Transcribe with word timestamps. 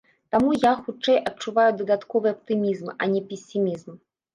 Таму 0.35 0.55
я, 0.63 0.71
хутчэй, 0.87 1.21
адчуваю 1.33 1.67
дадатковы 1.85 2.27
аптымізм, 2.39 2.87
а 3.01 3.15
не 3.17 3.27
песімізм. 3.33 4.01